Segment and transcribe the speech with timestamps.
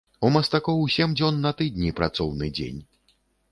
[0.27, 2.83] У мастакоў сем дзён на тыдні працоўны дзень.